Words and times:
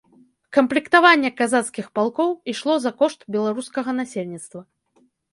Камплектаванне 0.55 1.29
казацкіх 1.41 1.89
палкоў 1.99 2.29
ішло 2.53 2.77
за 2.85 2.91
кошт 3.01 3.27
беларускага 3.35 3.89
насельніцтва. 3.99 4.61